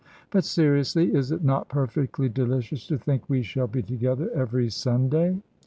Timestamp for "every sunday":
4.33-5.43